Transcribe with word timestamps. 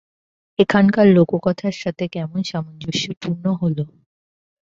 এখানকার 0.59 1.07
লোককথার 1.17 1.75
সাথে 1.81 2.03
কেমন 2.15 2.39
সামঞ্জস্যপূর্ণ 2.51 3.45
হল? 3.61 3.77